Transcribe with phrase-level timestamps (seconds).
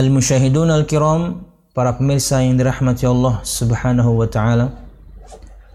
[0.00, 1.44] Al-Mushahidun Al-Kiram,
[1.76, 4.72] para pemirsa yang dirahmati Allah Subhanahu wa taala.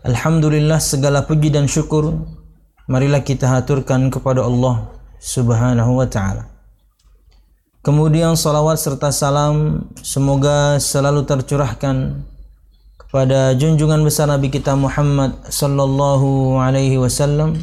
[0.01, 2.25] Alhamdulillah segala puji dan syukur
[2.89, 4.89] marilah kita haturkan kepada Allah
[5.21, 6.49] Subhanahu wa taala.
[7.85, 12.25] Kemudian salawat serta salam semoga selalu tercurahkan
[12.97, 17.61] kepada junjungan besar Nabi kita Muhammad sallallahu alaihi wasallam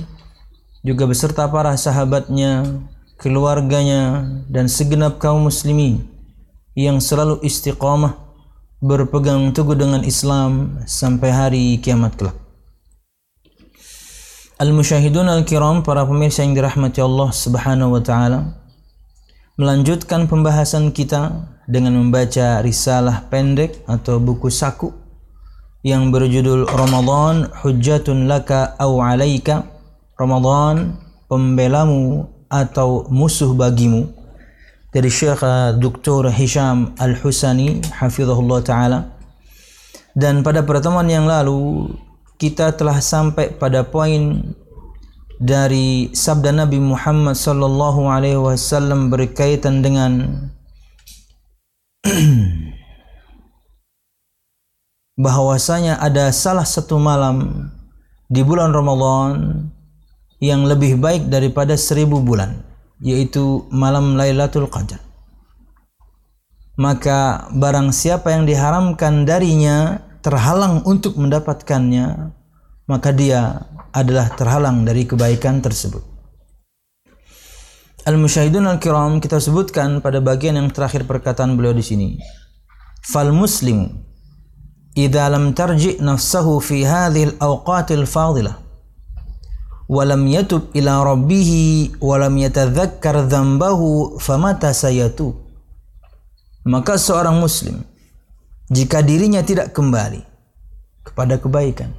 [0.87, 2.87] juga beserta para sahabatnya,
[3.19, 6.12] keluarganya dan segenap kaum muslimin
[6.73, 8.17] yang selalu istiqamah
[8.83, 12.37] berpegang teguh dengan Islam sampai hari kiamat kelak.
[14.59, 18.63] Al-musyahidun al-kiram para pemirsa yang dirahmati Allah Subhanahu wa taala
[19.59, 24.91] melanjutkan pembahasan kita dengan membaca risalah pendek atau buku saku
[25.83, 29.67] yang berjudul Ramadan Hujjatun Laka Aw Alaika
[30.15, 30.95] Ramadan
[31.27, 34.22] pembelamu atau musuh bagimu
[34.93, 35.41] dari Syekh
[35.81, 36.29] Dr.
[36.29, 39.17] Hisham Al-Husani hafizahullah taala
[40.13, 41.89] dan pada pertemuan yang lalu
[42.37, 44.53] kita telah sampai pada poin
[45.41, 50.13] dari sabda Nabi Muhammad sallallahu alaihi wasallam berkaitan dengan
[55.25, 57.69] bahwasanya ada salah satu malam
[58.29, 59.67] di bulan Ramadan
[60.43, 62.72] yang lebih baik daripada seribu bulan
[63.03, 65.03] yaitu malam Lailatul Qadar.
[66.79, 72.33] Maka barang siapa yang diharamkan darinya terhalang untuk mendapatkannya,
[72.89, 76.01] maka dia adalah terhalang dari kebaikan tersebut.
[78.03, 82.09] Al-Mushahidun al-Kiram kita sebutkan pada bagian yang terakhir perkataan beliau di sini.
[83.03, 83.91] Fal muslim
[84.95, 88.62] idza lam tarji nafsahu fi hadhihi al-awqatil fadilah
[89.93, 91.49] walam yatub ila rabbih
[92.01, 94.73] walam yatadzakkar dzambahu famata
[96.65, 97.85] maka seorang muslim
[98.73, 100.25] jika dirinya tidak kembali
[101.05, 101.93] kepada kebaikan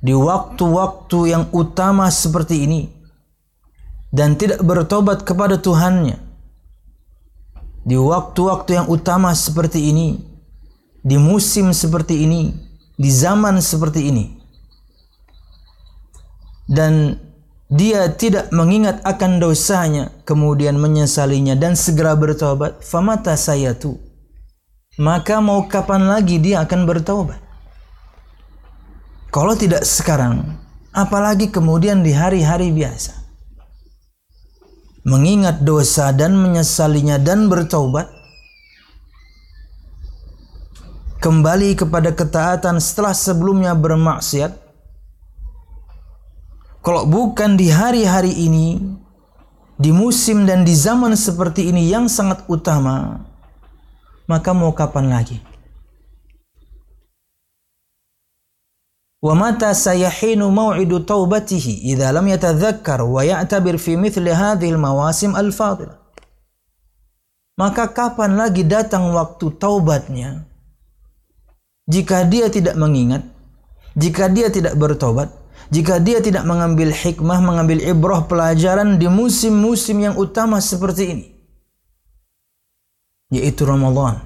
[0.00, 2.82] di waktu-waktu yang utama seperti ini
[4.08, 6.16] dan tidak bertobat kepada Tuhannya
[7.84, 10.16] di waktu-waktu yang utama seperti ini
[11.04, 12.56] di musim seperti ini
[12.96, 14.24] di zaman seperti ini
[16.66, 17.22] dan
[17.66, 23.98] dia tidak mengingat akan dosanya, kemudian menyesalinya dan segera bertobat, famata sayatu.
[24.98, 27.38] Maka mau kapan lagi dia akan bertobat?
[29.34, 30.56] Kalau tidak sekarang,
[30.94, 33.12] apalagi kemudian di hari-hari biasa.
[35.06, 38.10] Mengingat dosa dan menyesalinya dan bertobat,
[41.22, 44.65] kembali kepada ketaatan setelah sebelumnya bermaksiat
[46.86, 48.78] kalau bukan di hari-hari ini
[49.74, 53.26] di musim dan di zaman seperti ini yang sangat utama
[54.30, 55.38] maka mau kapan lagi.
[67.56, 70.44] Maka kapan lagi datang waktu taubatnya
[71.88, 73.24] jika dia tidak mengingat,
[73.96, 75.32] jika dia tidak bertobat,
[75.66, 81.26] jika dia tidak mengambil hikmah, mengambil ibrah pelajaran di musim-musim yang utama seperti ini.
[83.34, 84.22] Yaitu Ramadan.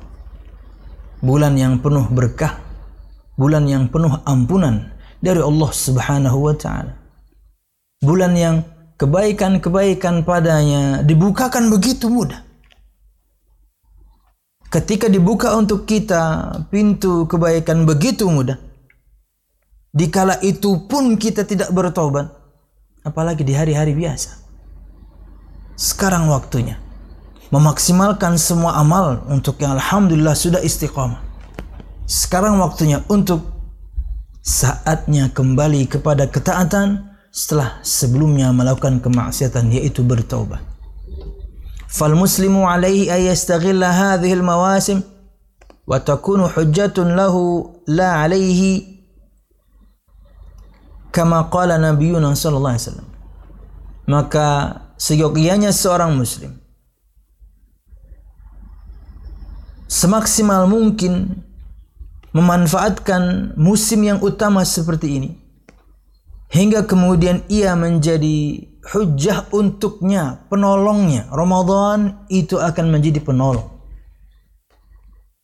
[1.25, 2.61] Bulan yang penuh berkah,
[3.37, 6.97] bulan yang penuh ampunan dari Allah Subhanahu wa taala.
[8.01, 8.65] Bulan yang
[9.01, 12.45] kebaikan-kebaikan padanya dibukakan begitu mudah.
[14.71, 18.70] Ketika dibuka untuk kita pintu kebaikan begitu mudah.
[19.91, 22.31] Dikala itu pun kita tidak bertobat,
[23.03, 24.39] apalagi di hari-hari biasa.
[25.75, 26.79] Sekarang waktunya
[27.51, 31.19] memaksimalkan semua amal untuk yang alhamdulillah sudah istiqomah.
[32.07, 33.43] Sekarang waktunya untuk
[34.43, 40.63] saatnya kembali kepada ketaatan setelah sebelumnya melakukan kemaksiatan yaitu bertaubat.
[41.91, 45.03] Fal muslimu alaihi ayastaghilla hadhihi al mawasim
[45.87, 48.90] wa takunu hujjatun lahu la alaihi
[51.11, 53.11] Kama qala nabiyuna sallallahu alaihi wasallam.
[54.07, 54.47] Maka
[54.99, 56.61] seyogianya seorang muslim
[59.91, 61.43] semaksimal mungkin
[62.31, 65.31] memanfaatkan musim yang utama seperti ini
[66.55, 71.29] hingga kemudian ia menjadi hujjah untuknya, penolongnya.
[71.31, 73.67] Ramadan itu akan menjadi penolong.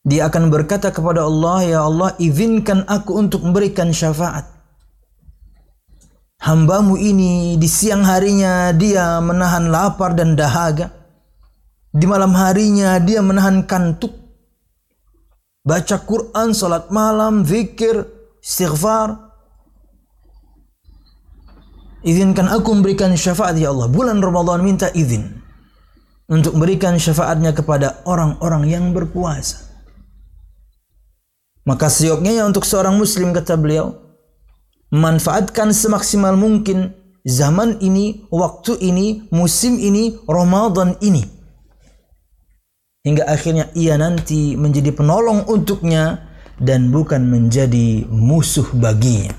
[0.06, 4.55] Dia akan berkata kepada Allah, "Ya Allah, izinkan aku untuk memberikan syafaat."
[6.42, 10.92] Hambamu ini di siang harinya dia menahan lapar dan dahaga.
[11.96, 14.12] Di malam harinya dia menahan kantuk.
[15.66, 18.06] Baca Quran, salat malam, zikir,
[18.38, 19.26] istighfar,
[22.06, 23.90] Izinkan aku memberikan syafaat ya Allah.
[23.90, 25.26] Bulan Ramadan minta izin
[26.30, 29.66] untuk memberikan syafaatnya kepada orang-orang yang berpuasa.
[31.66, 34.05] Maka sioknya untuk seorang muslim kata beliau
[34.90, 36.94] memanfaatkan semaksimal mungkin
[37.26, 41.26] zaman ini, waktu ini, musim ini, Ramadan ini.
[43.06, 46.26] Hingga akhirnya ia nanti menjadi penolong untuknya
[46.58, 49.34] dan bukan menjadi musuh baginya.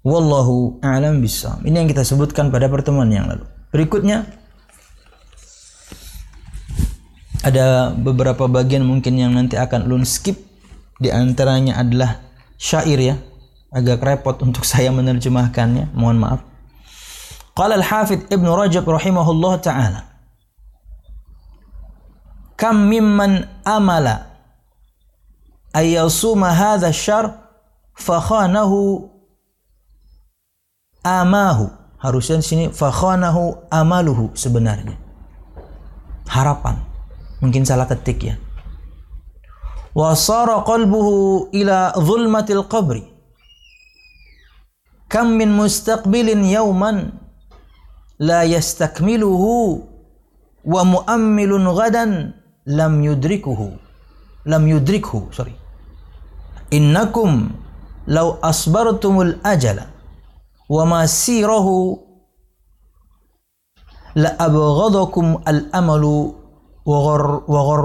[0.00, 1.66] Wallahu a'lam bishawab.
[1.66, 3.44] Ini yang kita sebutkan pada pertemuan yang lalu.
[3.68, 4.24] Berikutnya
[7.40, 10.40] ada beberapa bagian mungkin yang nanti akan ulun skip
[11.00, 12.20] di antaranya adalah
[12.56, 13.16] syair ya.
[13.70, 16.42] Agak repot untuk saya menerjemahkannya, mohon maaf.
[17.54, 20.00] Qala al-Hafidh Ibn Rajab rahimahullah taala
[22.54, 24.28] Kam mimman amala
[25.72, 27.40] ayyasuma hadha syar
[27.96, 29.08] fakhanahu
[31.00, 31.72] amahu.
[32.00, 34.96] Harusnya di sini fakhanahu amaluhu sebenarnya.
[36.28, 36.80] Harapan.
[37.40, 38.36] Mungkin salah ketik ya.
[39.96, 43.19] Wa sara qalbuhu ila zulmatil qabri
[45.12, 46.98] kam min mustaqbilin yawman
[48.28, 49.82] la yastakmiluhu
[50.72, 52.12] wa muammilun gadan
[52.78, 53.68] lam yudrikuhu
[54.46, 55.54] lam yudrikhu sorry
[56.70, 57.50] innakum
[58.06, 59.84] law asbartumul ajala
[60.70, 61.98] wa masirahu
[64.14, 66.34] la abghadakum al amalu
[66.86, 67.24] wa ghar
[67.54, 67.84] wa ghar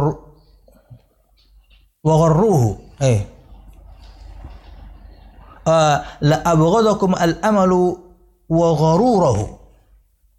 [2.05, 2.69] wa gharruhu
[3.01, 3.21] eh uh,
[5.65, 7.97] la abghadakum al amalu
[8.49, 9.45] wa gharuruhu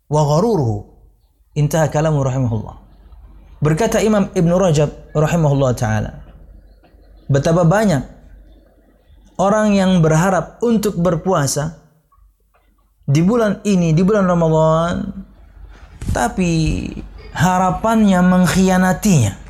[0.06, 0.76] wa gharuruhu.
[1.56, 2.76] Intaha kalamu rahimahullah.
[3.58, 6.26] Berkata Imam Ibn Rajab rahimahullah taala
[7.26, 8.02] betapa banyak
[9.40, 11.82] orang yang berharap untuk berpuasa
[13.06, 15.14] di bulan ini, di bulan Ramadan,
[16.10, 16.84] tapi
[17.30, 19.45] harapannya mengkhianatinya.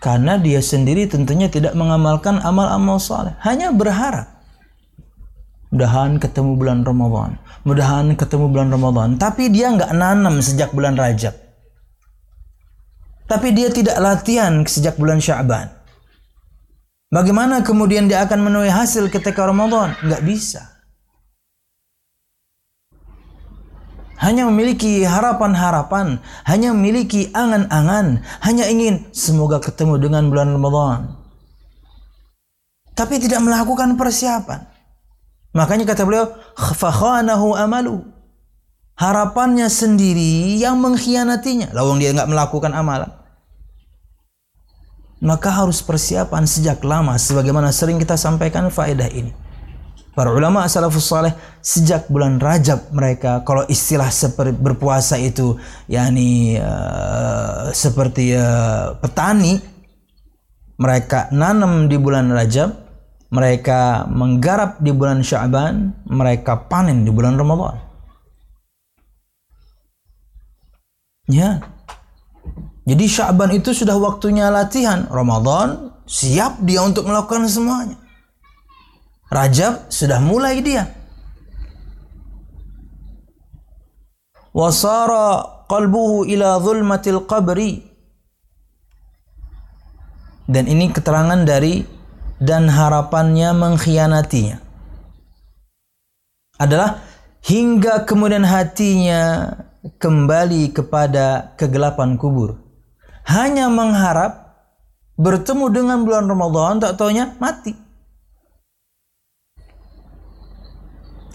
[0.00, 4.40] Karena dia sendiri tentunya tidak mengamalkan amal-amal saleh, hanya berharap.
[5.70, 11.36] Mudahan ketemu bulan Ramadan, mudahan ketemu bulan Ramadan, tapi dia nggak nanam sejak bulan Rajab.
[13.28, 15.70] Tapi dia tidak latihan sejak bulan Syaban.
[17.12, 19.94] Bagaimana kemudian dia akan menuai hasil ketika Ramadan?
[20.02, 20.79] Enggak bisa.
[24.20, 31.16] Hanya memiliki harapan-harapan, hanya memiliki angan-angan, hanya ingin semoga ketemu dengan bulan Ramadan.
[32.92, 34.68] Tapi tidak melakukan persiapan.
[35.56, 38.04] Makanya kata beliau, fakhanahu amalu.
[39.00, 41.72] Harapannya sendiri yang mengkhianatinya.
[41.72, 43.08] Lawang dia enggak melakukan amalan.
[45.20, 49.32] maka harus persiapan sejak lama sebagaimana sering kita sampaikan faedah ini.
[50.10, 55.54] Para ulama salafus saleh sejak bulan Rajab mereka kalau istilah seperti berpuasa itu
[55.86, 59.70] yakni uh, seperti uh, petani
[60.80, 62.72] mereka nanam di bulan Rajab,
[63.28, 67.76] mereka menggarap di bulan Sya'ban, mereka panen di bulan Ramadan.
[71.28, 71.60] Ya.
[72.88, 77.99] Jadi Sya'ban itu sudah waktunya latihan, Ramadan siap dia untuk melakukan semuanya.
[79.30, 80.90] Rajab sudah mulai dia.
[84.50, 87.86] Wasara qalbuhu ila zulmatil qabri.
[90.50, 91.86] Dan ini keterangan dari
[92.42, 94.58] dan harapannya mengkhianatinya.
[96.58, 96.98] Adalah
[97.46, 99.54] hingga kemudian hatinya
[100.02, 102.58] kembali kepada kegelapan kubur.
[103.30, 104.58] Hanya mengharap
[105.14, 107.89] bertemu dengan bulan Ramadan tak taunya mati.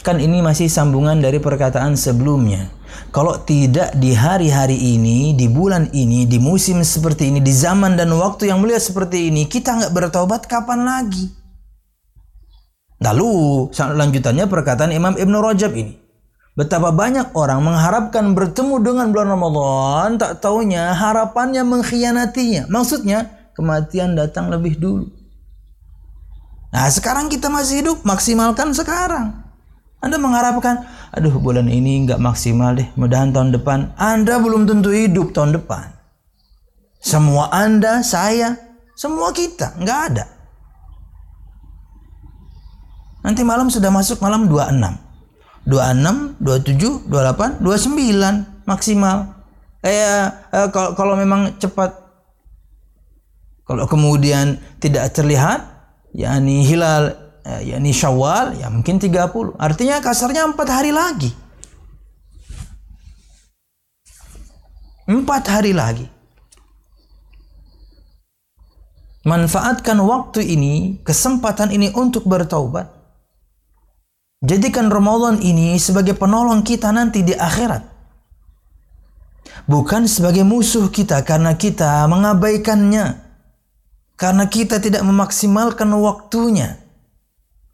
[0.05, 2.69] Kan ini masih sambungan dari perkataan sebelumnya.
[3.09, 8.13] Kalau tidak di hari-hari ini, di bulan ini, di musim seperti ini, di zaman dan
[8.13, 11.25] waktu yang mulia seperti ini, kita nggak bertobat kapan lagi?
[13.01, 15.97] Lalu lanjutannya perkataan Imam Ibn Rajab ini.
[16.53, 22.69] Betapa banyak orang mengharapkan bertemu dengan bulan Ramadan, tak taunya harapannya mengkhianatinya.
[22.69, 25.09] Maksudnya kematian datang lebih dulu.
[26.69, 29.44] Nah sekarang kita masih hidup, maksimalkan sekarang.
[30.05, 33.97] Anda mengharapkan, aduh bulan ini nggak maksimal deh, mudahan tahun depan.
[33.97, 35.97] Anda belum tentu hidup tahun depan.
[37.01, 38.53] Semua Anda, saya,
[38.93, 40.25] semua kita, nggak ada.
[43.25, 45.01] Nanti malam sudah masuk malam 26.
[45.65, 49.33] 26, 27, 28, 29 maksimal.
[49.81, 52.05] Eh, eh kalau, kalau memang cepat
[53.65, 55.65] kalau kemudian tidak terlihat
[56.13, 59.55] yakni hilal ya ini Syawal ya mungkin 30.
[59.61, 61.29] Artinya kasarnya 4 hari lagi.
[65.05, 66.09] 4 hari lagi.
[69.25, 72.93] Manfaatkan waktu ini, kesempatan ini untuk bertaubat.
[74.45, 77.81] Jadikan Ramadan ini sebagai penolong kita nanti di akhirat.
[79.65, 83.25] Bukan sebagai musuh kita karena kita mengabaikannya.
[84.13, 86.84] Karena kita tidak memaksimalkan waktunya.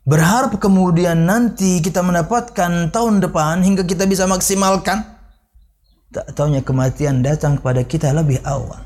[0.01, 5.05] Berharap kemudian nanti kita mendapatkan tahun depan hingga kita bisa maksimalkan.
[6.10, 8.81] Tak tahunya kematian datang kepada kita lebih awal.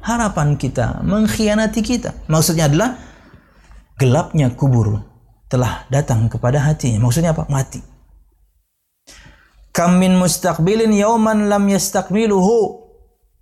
[0.00, 2.16] Harapan kita mengkhianati kita.
[2.32, 2.96] Maksudnya adalah
[4.00, 5.04] gelapnya kubur
[5.52, 7.04] telah datang kepada hatinya.
[7.04, 7.44] Maksudnya apa?
[7.52, 7.84] Mati.
[9.76, 12.56] Kam min mustaqbilin yauman lam yastakmiluhu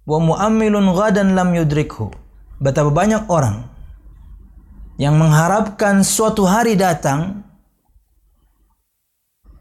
[0.02, 2.10] wa mu'ammilun ghadan lam yudrikhu.
[2.58, 3.73] Betapa banyak orang
[5.00, 7.44] yang mengharapkan suatu hari datang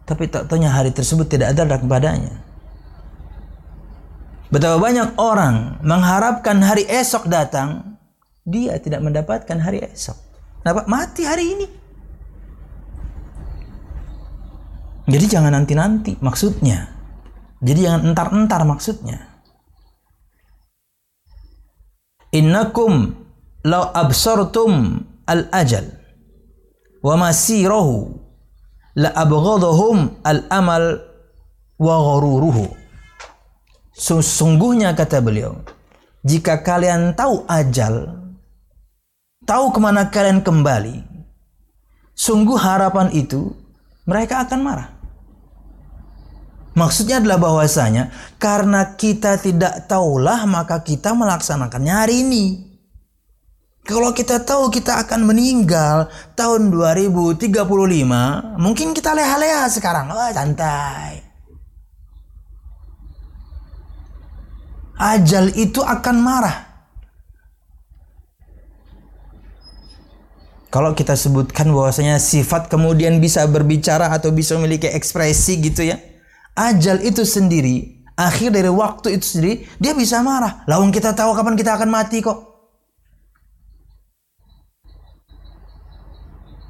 [0.04, 2.44] tapi tak tanya hari tersebut tidak ada kepadanya.
[4.52, 7.98] Betapa banyak orang mengharapkan hari esok datang,
[8.46, 10.14] dia tidak mendapatkan hari esok.
[10.62, 10.86] Kenapa?
[10.86, 11.68] Mati hari ini.
[15.10, 16.94] Jadi jangan nanti-nanti maksudnya.
[17.64, 19.18] Jadi jangan entar-entar maksudnya.
[22.36, 23.16] Innakum
[23.64, 25.88] law absartum al-ajal.
[27.04, 28.16] Wa masirahu
[28.96, 31.04] la abghadhum al-amal
[31.80, 32.66] wa gharuruhu.
[33.94, 35.62] Sesungguhnya kata beliau
[36.26, 38.16] jika kalian tahu ajal
[39.44, 41.04] tahu ke mana kalian kembali
[42.16, 43.54] sungguh harapan itu
[44.08, 44.90] mereka akan marah.
[46.74, 48.10] Maksudnya adalah bahwasanya
[48.42, 52.73] karena kita tidak tahulah maka kita melaksanakannya hari ini.
[53.84, 56.08] Kalau kita tahu kita akan meninggal
[56.40, 57.52] tahun 2035,
[58.56, 60.08] mungkin kita leha-leha sekarang.
[60.08, 61.20] Oh, santai.
[64.96, 66.58] Ajal itu akan marah.
[70.72, 76.00] Kalau kita sebutkan bahwasanya sifat kemudian bisa berbicara atau bisa memiliki ekspresi gitu ya.
[76.56, 80.64] Ajal itu sendiri, akhir dari waktu itu sendiri, dia bisa marah.
[80.72, 82.53] Lawang kita tahu kapan kita akan mati kok.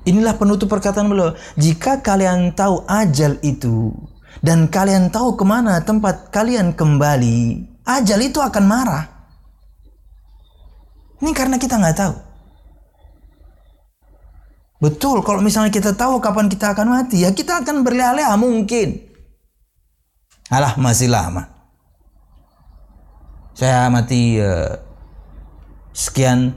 [0.04, 1.32] Inilah penutup perkataan beliau.
[1.56, 3.96] Jika kalian tahu ajal itu
[4.44, 9.06] dan kalian tahu ke mana tempat kalian kembali, ajal itu akan marah.
[11.24, 12.16] Ini karena kita nggak tahu.
[14.84, 19.00] Betul, kalau misalnya kita tahu kapan kita akan mati, ya kita akan berleha-leha mungkin.
[20.52, 21.48] Alah, masih lama.
[23.56, 24.76] Saya mati uh,
[25.96, 26.52] sekian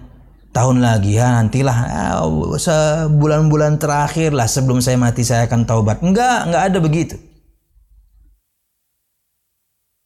[0.56, 2.08] tahun lagi ya nantilah ya,
[2.56, 6.00] sebulan-bulan terakhir lah sebelum saya mati saya akan taubat.
[6.00, 7.16] Enggak, enggak ada begitu.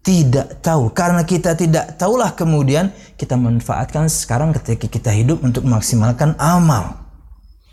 [0.02, 6.34] Tidak tahu karena kita tidak tahulah kemudian kita manfaatkan sekarang ketika kita hidup untuk memaksimalkan
[6.34, 6.98] amal.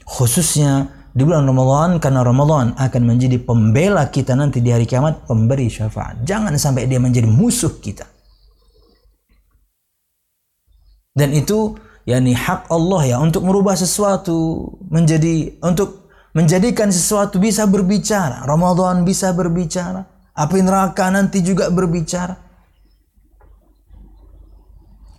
[0.05, 5.65] Khususnya di bulan Ramadan karena Ramadan akan menjadi pembela kita nanti di hari kiamat, pemberi
[5.65, 6.21] syafaat.
[6.21, 8.05] Jangan sampai dia menjadi musuh kita.
[11.17, 18.47] Dan itu yakni hak Allah ya untuk merubah sesuatu menjadi untuk menjadikan sesuatu bisa berbicara.
[18.47, 22.47] Ramadan bisa berbicara, api neraka nanti juga berbicara.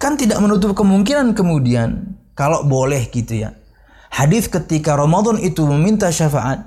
[0.00, 3.52] Kan tidak menutup kemungkinan kemudian kalau boleh gitu ya.
[4.08, 6.64] Hadis ketika Ramadan itu meminta syafaat.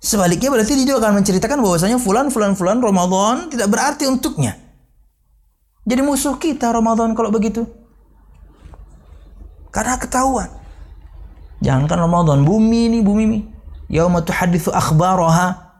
[0.00, 4.56] Sebaliknya berarti dia juga akan menceritakan bahwasanya fulan fulan fulan Ramadan tidak berarti untuknya.
[5.84, 7.81] Jadi musuh kita Ramadan kalau begitu.
[9.72, 10.52] Karena ketahuan.
[11.64, 13.40] Jangankan Ramadan, bumi ini, bumi ini.
[13.88, 15.72] Yauma tuhadithu akhbaraha.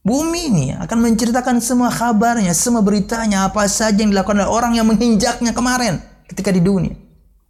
[0.00, 4.88] Bumi ini akan menceritakan semua kabarnya, semua beritanya, apa saja yang dilakukan oleh orang yang
[4.88, 6.96] menginjaknya kemarin ketika di dunia.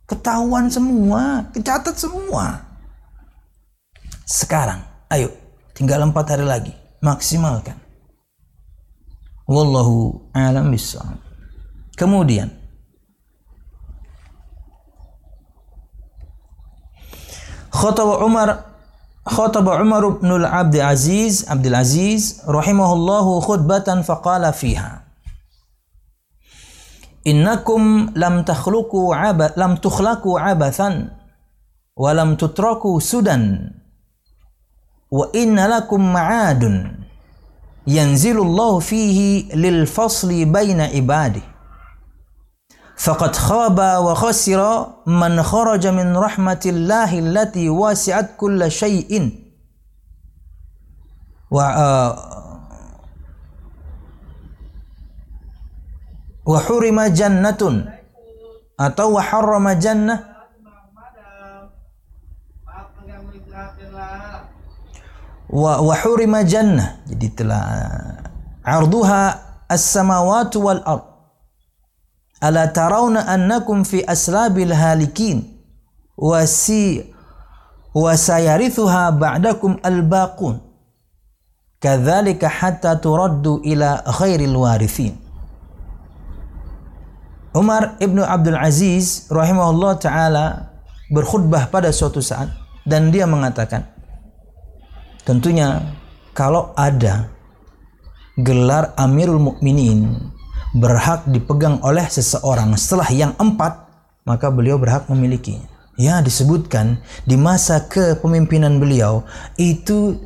[0.07, 2.67] Ketahuan semua, kecatat semua.
[4.27, 4.83] Sekarang,
[5.15, 5.31] ayo,
[5.79, 7.79] tinggal empat hari lagi, maksimalkan.
[9.47, 11.03] Wallahu alam bisa.
[11.95, 12.51] Kemudian,
[17.71, 18.59] خطب عمر
[19.27, 25.03] خطب عمر بن العبد العزيز عبد العزيز رحمه الله خطبة فقال فيها
[27.27, 31.09] إنكم لم تخلقوا عب لم تخلقوا عبثا
[31.97, 33.59] ولم تتركوا سدى
[35.11, 36.93] وإن لكم معاد
[37.87, 41.43] ينزل الله فيه للفصل بين عباده.
[43.01, 49.13] فقد خاب وخسر من خرج من رحمة الله التي واسعت كل شيء.
[56.45, 57.63] وحرم جنة.
[58.81, 60.17] atau وحرم جنة.
[65.49, 66.87] وحرم جنة.
[69.71, 71.10] as-samawati wal ard
[72.41, 75.45] Ala tarawna annakum fi aslabil halikin
[76.17, 77.05] wa si
[77.93, 80.61] wa sayarithuha ba'dakum al-baqun.
[81.81, 85.17] Kadzalika hatta turaddu ila khairil warithin.
[87.51, 90.71] Umar ibnu Abdul Aziz rahimahullah taala
[91.11, 92.47] berkhutbah pada suatu saat
[92.87, 93.91] dan dia mengatakan
[95.27, 95.83] tentunya
[96.31, 97.27] kalau ada
[98.39, 100.31] gelar Amirul Mukminin
[100.77, 103.91] berhak dipegang oleh seseorang setelah yang empat
[104.23, 105.67] maka beliau berhak memilikinya.
[106.01, 109.27] Ya disebutkan di masa kepemimpinan beliau
[109.61, 110.17] itu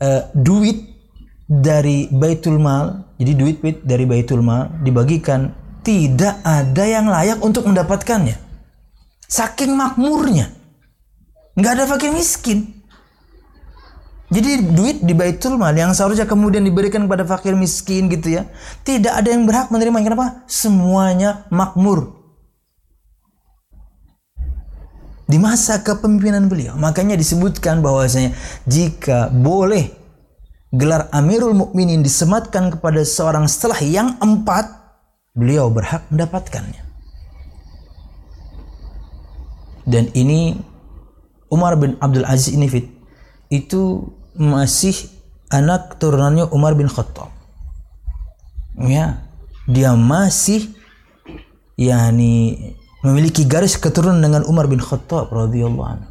[0.00, 0.96] uh, duit
[1.44, 3.56] dari Baitul Mal jadi duit
[3.86, 5.62] dari Baitul Mal dibagikan.
[5.84, 8.40] Tidak ada yang layak untuk mendapatkannya.
[9.28, 10.48] Saking makmurnya.
[11.60, 12.83] Nggak ada fakir miskin
[14.32, 18.48] jadi duit di Baitul Mal yang seharusnya kemudian diberikan kepada fakir miskin gitu ya.
[18.80, 20.00] Tidak ada yang berhak menerima.
[20.00, 20.26] Kenapa?
[20.48, 22.24] Semuanya makmur.
[25.28, 26.72] Di masa kepemimpinan beliau.
[26.76, 28.32] Makanya disebutkan bahwasanya
[28.64, 29.92] jika boleh
[30.72, 34.72] gelar Amirul Mukminin disematkan kepada seorang setelah yang empat,
[35.36, 36.80] beliau berhak mendapatkannya.
[39.84, 40.56] Dan ini
[41.52, 42.88] Umar bin Abdul Aziz ini fit
[43.54, 45.06] itu masih
[45.46, 47.30] anak turunannya Umar bin Khattab.
[48.74, 49.22] Ya,
[49.70, 50.74] dia masih
[51.78, 52.58] yakni
[53.06, 56.10] memiliki garis keturunan dengan Umar bin Khattab radhiyallahu anhu.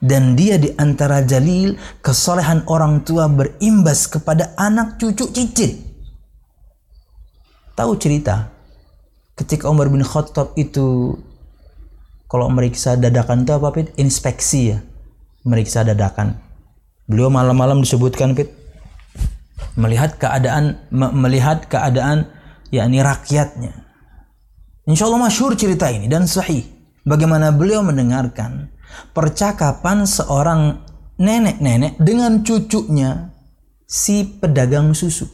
[0.00, 5.76] Dan dia di antara jalil kesolehan orang tua berimbas kepada anak cucu cicit.
[7.76, 8.48] Tahu cerita
[9.36, 11.16] ketika Umar bin Khattab itu
[12.28, 14.78] kalau meriksa dadakan itu apa Inspeksi ya.
[15.44, 16.36] Meriksa dadakan
[17.10, 18.54] Beliau malam-malam disebutkan Fit
[19.74, 22.30] melihat keadaan melihat keadaan
[22.70, 23.74] yakni rakyatnya.
[24.86, 26.62] Insya Allah masyur cerita ini dan sahih.
[27.02, 28.70] Bagaimana beliau mendengarkan
[29.10, 30.86] percakapan seorang
[31.18, 33.34] nenek-nenek dengan cucunya
[33.90, 35.26] si pedagang susu.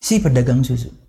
[0.00, 1.03] Si pedagang susu.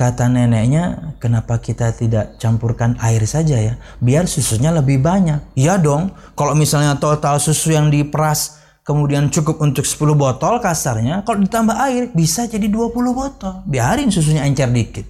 [0.00, 3.76] Kata neneknya, kenapa kita tidak campurkan air saja ya?
[4.00, 5.52] Biar susunya lebih banyak.
[5.52, 11.44] Ya dong, kalau misalnya total susu yang diperas kemudian cukup untuk 10 botol kasarnya, kalau
[11.44, 13.60] ditambah air bisa jadi 20 botol.
[13.68, 15.04] Biarin susunya encer dikit.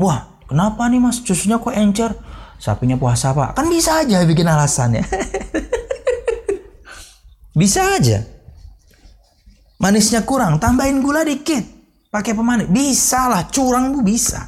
[0.00, 2.16] Wah, kenapa nih mas susunya kok encer?
[2.56, 3.52] Sapinya puasa pak.
[3.52, 5.04] Kan bisa aja bikin alasannya.
[7.60, 8.35] bisa aja.
[9.76, 11.64] Manisnya kurang, tambahin gula dikit.
[12.08, 12.72] Pakai pemanis.
[12.72, 14.40] Bisa lah, curang bu bisa.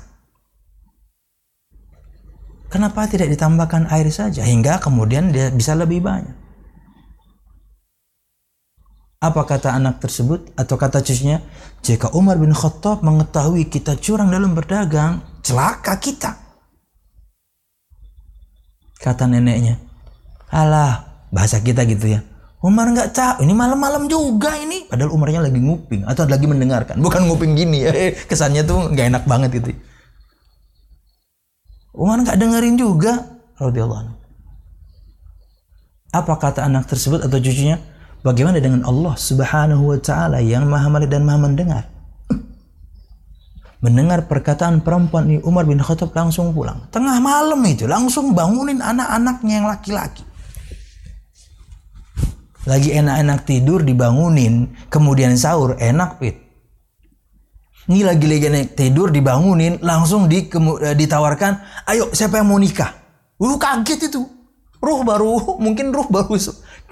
[2.68, 6.36] Kenapa tidak ditambahkan air saja hingga kemudian dia bisa lebih banyak?
[9.18, 11.42] Apa kata anak tersebut atau kata cucunya?
[11.82, 16.38] Jika Umar bin Khattab mengetahui kita curang dalam berdagang, celaka kita.
[19.00, 19.80] Kata neneknya,
[20.52, 22.20] alah bahasa kita gitu ya.
[22.58, 24.90] Umar nggak tahu, ini malam-malam juga ini.
[24.90, 26.98] Padahal Umarnya lagi nguping atau lagi mendengarkan.
[26.98, 27.94] Bukan nguping gini ya,
[28.26, 29.70] kesannya tuh nggak enak banget gitu.
[31.94, 34.14] Umar nggak dengerin juga anhu.
[36.10, 37.78] Apa kata anak tersebut atau cucunya?
[38.26, 41.84] Bagaimana dengan Allah Subhanahu wa taala yang Maha Melihat dan Maha Mendengar?
[43.78, 46.90] Mendengar perkataan perempuan ini Umar bin Khattab langsung pulang.
[46.90, 50.26] Tengah malam itu langsung bangunin anak-anaknya yang laki-laki.
[52.66, 56.48] Lagi enak-enak tidur dibangunin, kemudian sahur enak pit
[57.88, 61.52] ini lagi-lagi naik tidur dibangunin, langsung di, eh, ditawarkan,
[61.88, 62.92] ayo siapa yang mau nikah?
[63.40, 64.28] Lu kaget itu.
[64.78, 66.36] Ruh baru, mungkin ruh baru.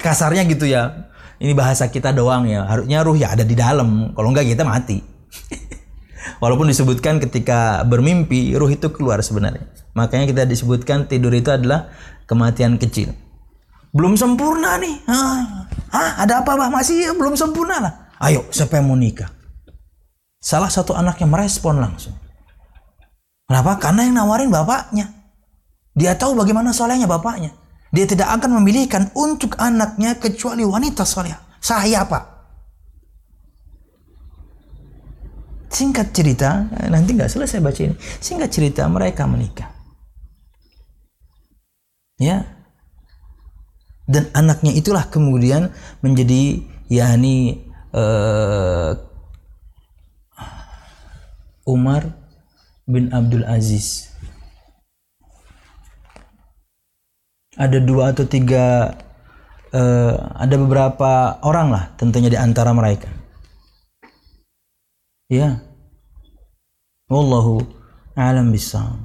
[0.00, 1.12] Kasarnya gitu ya.
[1.36, 2.64] Ini bahasa kita doang ya.
[2.64, 4.16] Harusnya ruh ya ada di dalam.
[4.16, 5.04] Kalau enggak kita mati.
[6.42, 9.68] Walaupun disebutkan ketika bermimpi, ruh itu keluar sebenarnya.
[9.92, 11.92] Makanya kita disebutkan tidur itu adalah
[12.24, 13.12] kematian kecil.
[13.96, 15.00] Belum sempurna nih.
[15.08, 16.68] Hah, Hah ada apa bah?
[16.68, 17.92] Masih ya, belum sempurna lah.
[18.20, 19.32] Ayo, siapa yang mau nikah?
[20.36, 22.12] Salah satu anaknya merespon langsung.
[23.48, 23.80] Kenapa?
[23.80, 25.08] Karena yang nawarin bapaknya.
[25.96, 27.56] Dia tahu bagaimana solehnya bapaknya.
[27.88, 31.32] Dia tidak akan memilihkan untuk anaknya kecuali wanita soleh.
[31.62, 32.36] Saya pak.
[35.72, 37.96] Singkat cerita, nanti nggak selesai baca ini.
[37.96, 39.72] Singkat cerita mereka menikah.
[42.20, 42.55] Ya.
[44.06, 48.94] Dan anaknya itulah kemudian menjadi yakni uh,
[51.66, 52.14] Umar
[52.86, 54.14] bin Abdul Aziz.
[57.58, 58.94] Ada dua atau tiga,
[59.74, 63.10] uh, ada beberapa orang lah tentunya di antara mereka.
[65.26, 65.58] Ya.
[67.10, 67.64] Wallahu
[68.14, 69.02] alam bisawab.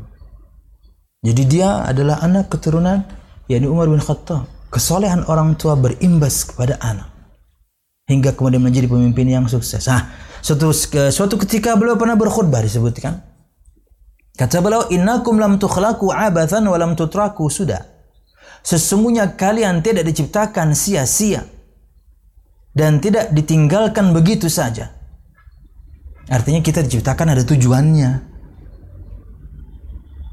[1.23, 3.07] Jadi dia adalah anak keturunan
[3.47, 4.50] yakni Umar bin Khattab.
[4.71, 7.11] Kesolehan orang tua berimbas kepada anak
[8.07, 9.83] hingga kemudian menjadi pemimpin yang sukses.
[9.87, 10.73] Nah, Suatu
[11.13, 13.21] suatu ketika beliau pernah berkhutbah disebutkan.
[14.33, 17.85] Kata beliau, "Innakum lam tukhlaqu abathan wa lam tutraku sudah."
[18.65, 21.45] Sesungguhnya kalian tidak diciptakan sia-sia
[22.73, 24.89] dan tidak ditinggalkan begitu saja.
[26.29, 28.11] Artinya kita diciptakan ada tujuannya.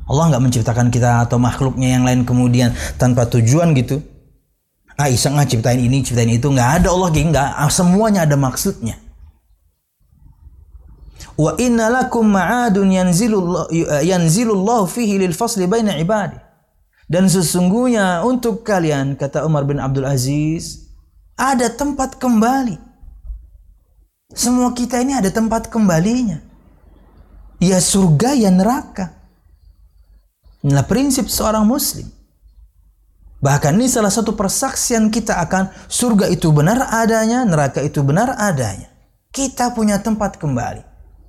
[0.09, 4.01] Allah nggak menciptakan kita atau makhluknya yang lain kemudian tanpa tujuan gitu.
[4.99, 6.51] Ah iseng ah ciptain ini, ciptain itu.
[6.51, 7.49] nggak ada Allah nggak.
[7.71, 8.99] Semuanya ada maksudnya.
[11.39, 13.71] Wa inna lakum ma'adun yanzilullah
[14.03, 16.35] yanzilullahu fihi lil fasli baina ibadi.
[17.07, 20.91] Dan sesungguhnya untuk kalian kata Umar bin Abdul Aziz
[21.39, 22.75] ada tempat kembali.
[24.35, 26.43] Semua kita ini ada tempat kembalinya.
[27.63, 29.15] Ya surga ya neraka.
[30.67, 32.18] Inilah prinsip seorang muslim.
[33.39, 38.91] Bahkan ini salah satu persaksian kita akan surga itu benar adanya, neraka itu benar adanya.
[39.31, 40.83] Kita punya tempat kembali.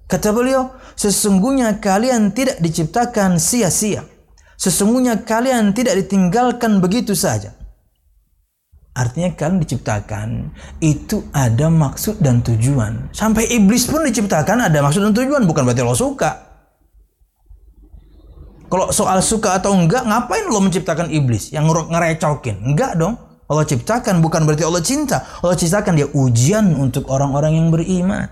[0.09, 4.01] Kata beliau, sesungguhnya kalian tidak diciptakan sia-sia.
[4.57, 7.53] Sesungguhnya kalian tidak ditinggalkan begitu saja.
[8.97, 10.49] Artinya kalian diciptakan
[10.81, 13.13] itu ada maksud dan tujuan.
[13.13, 16.48] Sampai iblis pun diciptakan ada maksud dan tujuan, bukan berarti Allah suka.
[18.69, 22.62] Kalau soal suka atau enggak, ngapain Allah menciptakan iblis yang ngerecokin?
[22.62, 23.17] Enggak dong.
[23.49, 25.25] Allah ciptakan bukan berarti Allah cinta.
[25.41, 28.29] Allah ciptakan dia ujian untuk orang-orang yang beriman.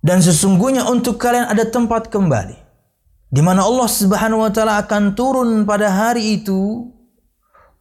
[0.00, 2.56] Dan sesungguhnya untuk kalian ada tempat kembali.
[3.28, 6.88] Di mana Allah Subhanahu wa taala akan turun pada hari itu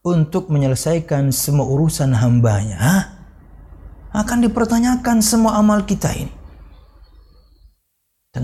[0.04, 2.76] untuk menyelesaikan semua urusan hambanya.
[2.76, 3.04] Hah?
[4.12, 6.37] Akan dipertanyakan semua amal kita ini.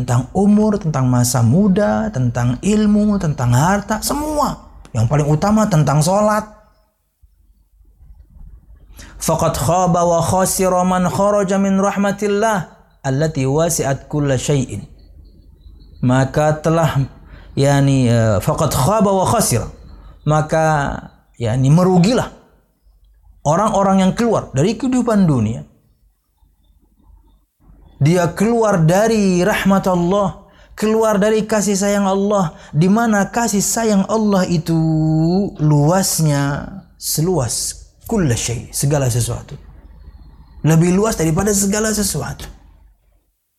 [0.03, 4.67] Tentang umur, tentang masa muda, tentang ilmu, tentang harta, semua.
[4.91, 6.43] Yang paling utama tentang sholat.
[9.23, 14.87] Faqad khaba wa khasira man kharaja min rahmatillah allati wasi'at kulla syai'in
[16.03, 17.03] maka telah
[17.55, 19.67] yakni uh, faqad khaba wa khasira
[20.23, 20.63] maka
[21.35, 22.31] yakni merugilah
[23.43, 25.67] orang-orang yang keluar dari kehidupan dunia
[28.03, 32.57] dia keluar dari rahmat Allah keluar dari kasih sayang Allah.
[32.73, 34.75] Di mana kasih sayang Allah itu
[35.61, 38.35] luasnya seluas kulla
[38.73, 39.55] segala sesuatu.
[40.63, 42.47] Lebih luas daripada segala sesuatu.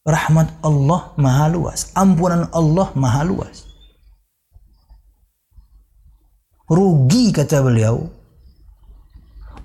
[0.04, 3.64] Rahmat Allah maha luas ampunan Allah maha luas.
[6.68, 8.09] Rugi kata beliau.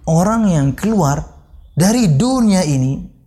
[0.07, 1.21] Orang yang keluar
[1.75, 3.18] dari dunia ini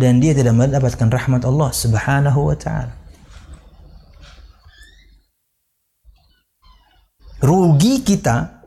[0.00, 2.96] dan dia tidak mendapatkan rahmat Allah Subhanahu wa taala.
[7.40, 8.60] Rugi kita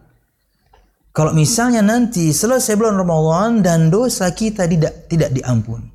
[1.14, 5.94] kalau misalnya nanti selesai bulan Ramadan dan dosa kita tidak tidak diampuni.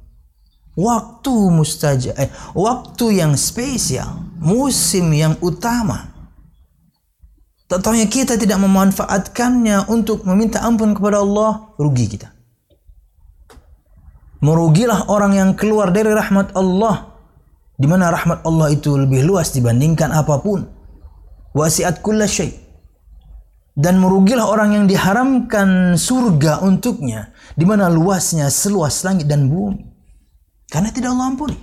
[0.79, 6.07] Waktu mustajab, eh, waktu yang spesial, musim yang utama.
[7.67, 12.38] Tentunya kita tidak memanfaatkannya untuk meminta ampun kepada Allah, rugi kita.
[14.39, 17.19] Merugilah orang yang keluar dari rahmat Allah.
[17.79, 20.67] Di mana rahmat Allah itu lebih luas dibandingkan apa pun.
[21.55, 22.55] Wasiat kulla syai.
[23.79, 27.35] Dan merugilah orang yang diharamkan surga untuknya.
[27.55, 29.83] Di mana luasnya seluas langit dan bumi.
[30.71, 31.59] Karena tidak Allah ampuni.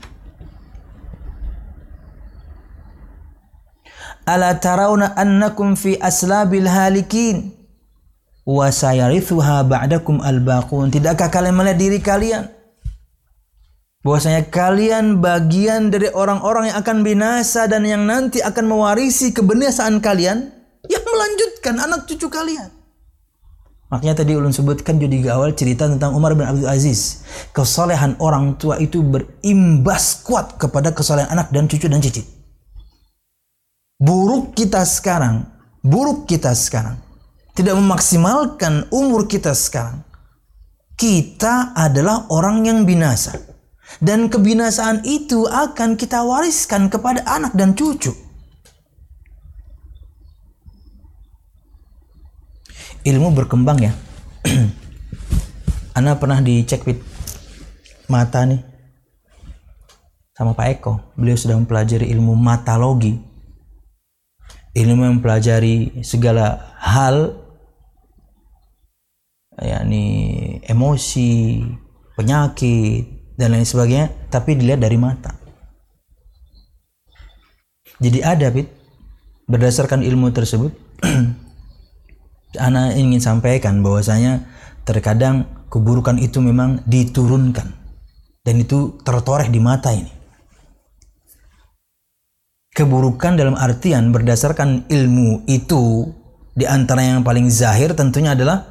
[4.25, 7.53] Ala tarawna annakum fi aslabil halikin
[8.41, 10.89] wa sayarithuha ba'dakum al-baqun.
[10.89, 12.54] Tidakkah kalian melihat diri kalian
[14.05, 20.45] bahwasanya kalian bagian dari orang-orang yang akan binasa dan yang nanti akan mewarisi kebinasaan kalian
[20.85, 22.69] yang melanjutkan anak cucu kalian.
[23.89, 27.25] Makanya tadi ulun sebutkan di awal cerita tentang Umar bin Abdul Aziz.
[27.49, 32.29] Kesalehan orang tua itu berimbas kuat kepada kesalehan anak dan cucu dan cicit.
[33.97, 35.49] Buruk kita sekarang,
[35.81, 37.01] buruk kita sekarang.
[37.57, 40.05] Tidak memaksimalkan umur kita sekarang.
[40.93, 43.54] Kita adalah orang yang binasa
[44.03, 48.11] dan kebinasaan itu akan kita wariskan kepada anak dan cucu.
[53.05, 53.93] Ilmu berkembang ya.
[55.97, 56.99] Ana pernah dicek with
[58.09, 58.59] mata nih
[60.35, 60.93] sama Pak Eko.
[61.15, 63.15] Beliau sudah mempelajari ilmu matalogi.
[64.75, 67.39] Ilmu yang mempelajari segala hal
[69.55, 70.03] yakni
[70.67, 71.63] emosi,
[72.19, 75.35] penyakit, dan lain sebagainya, tapi dilihat dari mata.
[77.99, 78.67] Jadi ada, Pit,
[79.47, 80.71] berdasarkan ilmu tersebut,
[82.55, 84.47] Ana ingin sampaikan bahwasanya
[84.87, 87.67] terkadang keburukan itu memang diturunkan
[88.47, 90.07] dan itu tertoreh di mata ini.
[92.75, 96.11] Keburukan dalam artian berdasarkan ilmu itu
[96.55, 98.63] di antara yang paling zahir tentunya adalah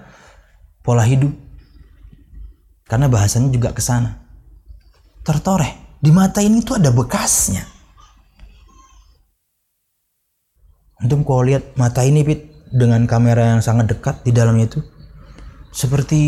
[0.81, 1.33] pola hidup.
[2.89, 4.24] Karena bahasanya juga ke sana
[5.25, 5.99] tertoreh.
[5.99, 7.65] Di mata ini tuh ada bekasnya.
[11.01, 14.81] Antum kalau lihat mata ini Pit dengan kamera yang sangat dekat di dalamnya itu
[15.75, 16.21] seperti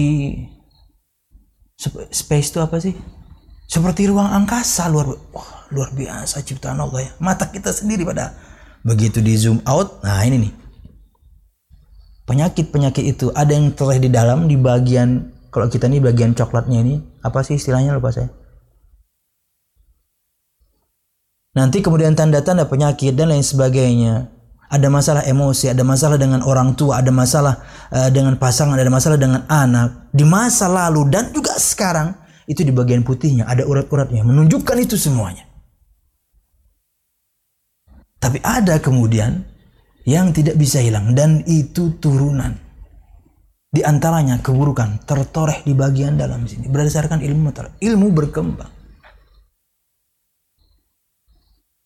[2.11, 2.97] space itu apa sih?
[3.67, 7.13] Seperti ruang angkasa luar wah, luar biasa ciptaan Allah ya.
[7.21, 8.33] Mata kita sendiri pada
[8.87, 10.53] begitu di zoom out, nah ini nih.
[12.27, 16.95] Penyakit-penyakit itu ada yang terleh di dalam di bagian kalau kita nih bagian coklatnya ini
[17.23, 18.31] apa sih istilahnya lupa saya?
[21.57, 24.29] Nanti kemudian tanda-tanda penyakit dan lain sebagainya.
[24.67, 29.17] Ada masalah emosi, ada masalah dengan orang tua, ada masalah uh, dengan pasangan, ada masalah
[29.17, 30.13] dengan anak.
[30.13, 32.13] Di masa lalu dan juga sekarang
[32.45, 35.49] itu di bagian putihnya ada urat-uratnya menunjukkan itu semuanya.
[38.21, 39.47] Tapi ada kemudian
[40.03, 42.59] yang tidak bisa hilang dan itu turunan.
[43.71, 48.76] Di antaranya keburukan tertoreh di bagian dalam sini berdasarkan ilmu ilmu berkembang.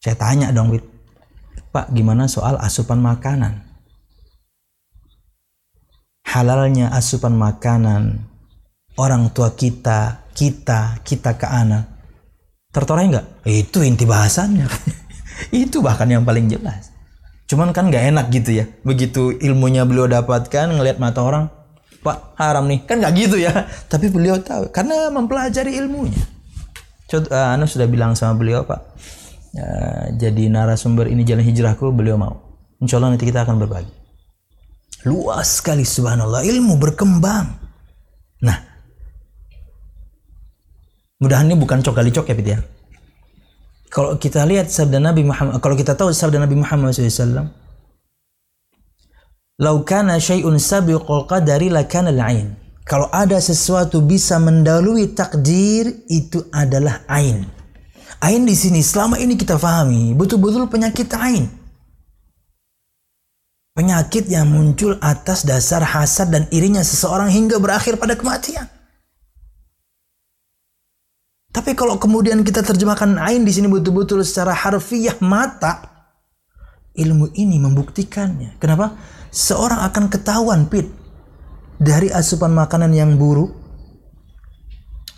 [0.01, 0.81] Saya tanya dong, Wit.
[1.77, 3.61] Pak, gimana soal asupan makanan?
[6.25, 8.25] Halalnya asupan makanan
[8.97, 11.85] orang tua kita, kita, kita ke anak.
[12.73, 13.27] Tertoreh nggak?
[13.45, 14.65] Itu inti bahasannya.
[15.53, 16.97] itu bahkan yang paling jelas.
[17.45, 18.65] Cuman kan nggak enak gitu ya.
[18.81, 21.53] Begitu ilmunya beliau dapatkan, ngelihat mata orang,
[22.01, 22.89] Pak haram nih.
[22.89, 23.69] Kan nggak gitu ya.
[23.93, 26.25] Tapi beliau tahu karena mempelajari ilmunya.
[27.05, 28.81] Contoh, uh, Anu sudah bilang sama beliau, Pak
[29.55, 29.71] ya,
[30.15, 32.51] jadi narasumber ini jalan hijrahku beliau mau.
[32.81, 33.93] Insya Allah nanti kita akan berbagi.
[35.05, 36.45] Luas sekali subhanallah.
[36.45, 37.47] Ilmu berkembang.
[38.41, 38.59] Nah
[41.21, 42.59] mudahan ini bukan cok kali cok ya Fit ya?
[43.93, 47.51] Kalau kita lihat sabda Nabi Muhammad kalau kita tahu sabda Nabi Muhammad SAW
[49.61, 52.57] Lau kana syai'un sabiqul qadari lakana al-ain.
[52.89, 57.60] Kalau ada sesuatu bisa mendahului takdir itu adalah ain
[58.21, 61.49] Ain di sini selama ini kita pahami betul-betul penyakit ain.
[63.73, 68.69] Penyakit yang muncul atas dasar hasad dan irinya seseorang hingga berakhir pada kematian.
[71.51, 75.81] Tapi kalau kemudian kita terjemahkan ain di sini betul-betul secara harfiah mata,
[76.93, 78.61] ilmu ini membuktikannya.
[78.61, 79.01] Kenapa?
[79.33, 80.87] Seorang akan ketahuan pit
[81.81, 83.60] dari asupan makanan yang buruk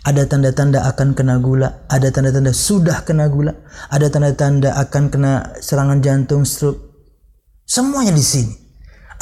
[0.03, 3.55] ada tanda-tanda akan kena gula, ada tanda-tanda sudah kena gula,
[3.87, 6.91] ada tanda-tanda akan kena serangan jantung, stroke.
[7.63, 8.53] Semuanya di sini.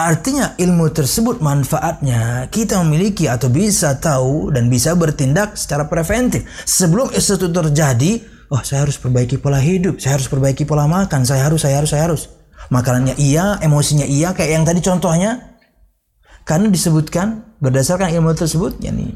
[0.02, 6.50] Artinya ilmu tersebut manfaatnya kita memiliki atau bisa tahu dan bisa bertindak secara preventif.
[6.66, 8.12] Sebelum itu terjadi,
[8.50, 11.94] oh saya harus perbaiki pola hidup, saya harus perbaiki pola makan, saya harus, saya harus,
[11.94, 12.34] saya harus.
[12.74, 15.62] Makanannya iya, emosinya iya, kayak yang tadi contohnya.
[16.42, 19.14] Karena disebutkan berdasarkan ilmu tersebut, yakni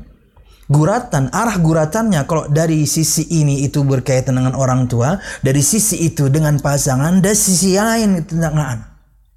[0.66, 6.30] guratan, arah guratannya kalau dari sisi ini itu berkaitan dengan orang tua, dari sisi itu
[6.30, 8.90] dengan pasangan, dari sisi lain itu dengan anak.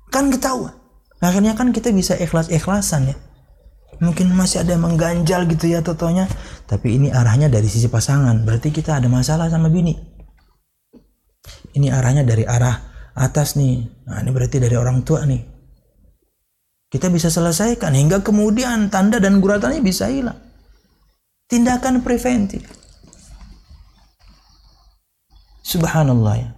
[0.09, 0.73] Kan ketahuan.
[1.21, 3.17] Akhirnya kan kita bisa ikhlas-ikhlasan ya.
[3.99, 6.31] Mungkin masih ada yang mengganjal gitu ya totonya.
[6.71, 8.47] Tapi ini arahnya dari sisi pasangan.
[8.47, 9.99] Berarti kita ada masalah sama bini.
[11.75, 12.79] Ini arahnya dari arah
[13.19, 14.07] atas nih.
[14.07, 15.43] Nah ini berarti dari orang tua nih.
[16.89, 20.48] Kita bisa selesaikan hingga kemudian tanda dan guratannya bisa hilang
[21.49, 22.63] tindakan preventif.
[25.65, 26.51] Subhanallah ya.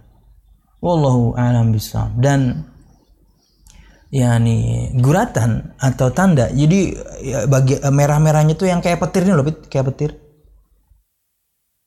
[0.83, 2.19] Wallahu a'lam bishawab.
[2.19, 2.67] Dan
[4.11, 6.51] yakni guratan atau tanda.
[6.51, 10.11] Jadi ya, bagi merah-merahnya itu yang kayak petir ini loh, kayak petir.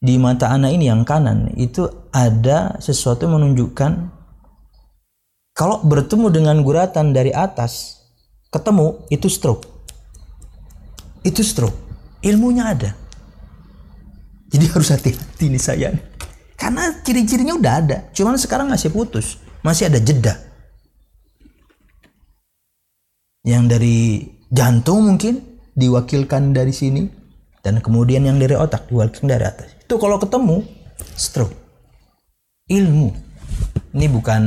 [0.05, 4.12] Di mata anak ini yang kanan itu ada sesuatu menunjukkan
[5.57, 8.05] kalau bertemu dengan guratan dari atas
[8.53, 9.64] ketemu itu stroke.
[11.25, 11.84] Itu stroke
[12.25, 12.91] ilmunya ada.
[14.49, 15.89] Jadi harus hati-hati nih saya.
[16.57, 17.99] Karena ciri-cirinya udah ada.
[18.17, 19.37] Cuman sekarang masih putus.
[19.61, 20.41] Masih ada jeda.
[23.45, 23.99] Yang dari
[24.49, 27.05] jantung mungkin diwakilkan dari sini.
[27.61, 29.75] Dan kemudian yang dari otak diwakilkan dari atas.
[29.85, 30.65] Itu kalau ketemu
[31.19, 31.57] stroke.
[32.71, 33.13] Ilmu.
[33.95, 34.43] Ini bukan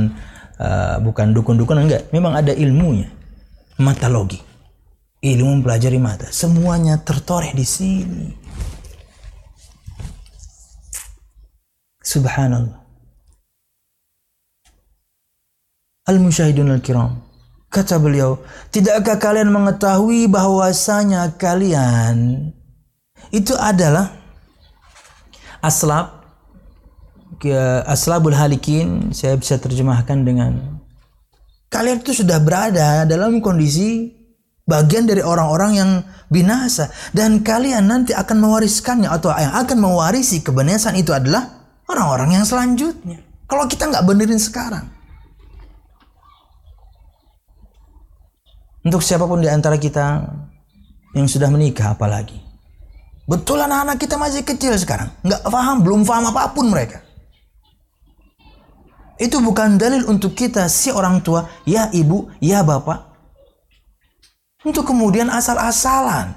[0.58, 2.10] uh, bukan dukun-dukun enggak.
[2.10, 3.12] Memang ada ilmunya.
[3.78, 4.47] Matologi
[5.22, 6.30] ilmu mempelajari mata.
[6.30, 8.26] Semuanya tertoreh di sini.
[12.02, 12.80] Subhanallah.
[16.08, 17.20] Al-Musyahidun Al-Kiram.
[17.68, 18.40] Kata beliau,
[18.72, 22.48] tidakkah kalian mengetahui bahwasanya kalian
[23.28, 24.16] itu adalah
[25.60, 26.18] aslab
[27.86, 30.80] aslabul halikin saya bisa terjemahkan dengan
[31.70, 34.17] kalian itu sudah berada dalam kondisi
[34.68, 35.90] bagian dari orang-orang yang
[36.28, 42.44] binasa dan kalian nanti akan mewariskannya atau yang akan mewarisi kebenaran itu adalah orang-orang yang
[42.44, 43.24] selanjutnya.
[43.48, 44.92] Kalau kita nggak benerin sekarang.
[48.84, 50.28] Untuk siapa pun di antara kita
[51.16, 52.36] yang sudah menikah apalagi.
[53.28, 55.12] Betul anak-anak kita masih kecil sekarang.
[55.24, 57.04] Nggak paham, belum paham apa pun mereka.
[59.18, 63.07] Itu bukan dalil untuk kita si orang tua, ya ibu, ya bapak,
[64.66, 66.34] untuk kemudian asal-asalan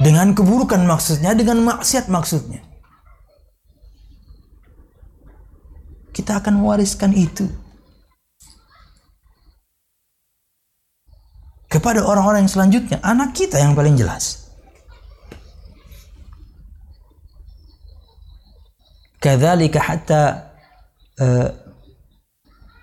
[0.00, 2.64] dengan keburukan maksudnya, dengan maksiat maksudnya.
[6.10, 7.48] Kita akan mewariskan itu
[11.70, 14.50] kepada orang-orang yang selanjutnya, anak kita yang paling jelas.
[19.20, 20.22] Kadzalika hatta
[21.20, 21.48] uh,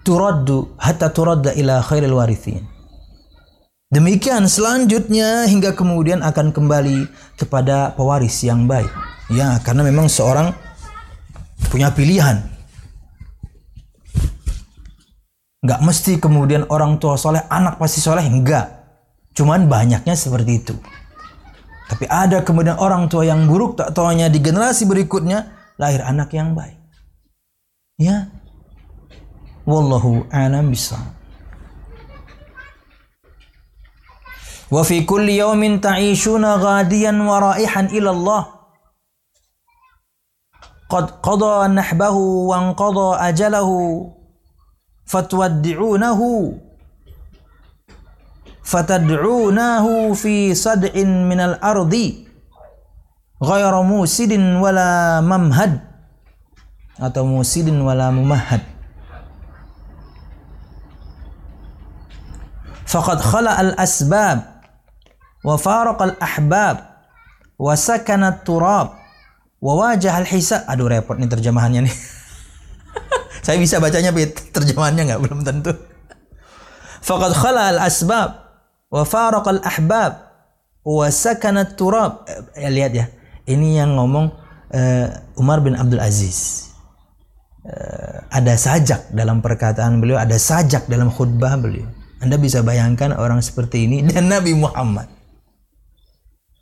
[0.06, 2.77] turaddu hatta turadda ila khairil warithin.
[3.88, 7.08] Demikian selanjutnya hingga kemudian akan kembali
[7.40, 8.92] kepada pewaris yang baik.
[9.32, 10.52] Ya, karena memang seorang
[11.72, 12.44] punya pilihan.
[15.64, 18.28] Enggak mesti kemudian orang tua soleh, anak pasti soleh.
[18.28, 18.76] Enggak.
[19.32, 20.76] Cuman banyaknya seperti itu.
[21.88, 25.48] Tapi ada kemudian orang tua yang buruk, tak taunya di generasi berikutnya
[25.80, 26.76] lahir anak yang baik.
[27.96, 28.28] Ya.
[29.64, 31.17] Wallahu a'lam bishawab.
[34.72, 38.46] وفي كل يوم تعيشون غاديا ورائحا إلى الله.
[40.90, 42.16] قد قضى نحبه
[42.50, 43.70] وانقضى أجله
[45.06, 46.20] فتودعونه
[48.64, 51.94] فتدعونه في صدع من الأرض
[53.44, 54.32] غير موسد
[54.64, 55.88] ولا ممهد.
[56.98, 58.62] atau musidin wala mumahad
[62.90, 64.57] faqad khala al asbab
[65.48, 66.78] wa faraqal ahbab.
[67.56, 69.00] Wa sakana turab.
[69.64, 71.96] Aduh repot nih terjemahannya nih.
[73.48, 75.22] Saya bisa bacanya Pit terjemahannya nggak?
[75.24, 75.72] Belum tentu.
[77.00, 78.30] Faqad khala al asbab.
[78.92, 80.14] Wa faraqal ahbab.
[80.84, 82.28] Wa sakana turab.
[82.60, 83.06] Ya, lihat ya.
[83.48, 84.36] Ini yang ngomong
[84.76, 85.08] uh,
[85.40, 86.68] Umar bin Abdul Aziz.
[87.64, 91.88] Uh, ada sajak dalam perkataan beliau ada sajak dalam khutbah beliau.
[92.20, 95.17] Anda bisa bayangkan orang seperti ini dan Nabi Muhammad.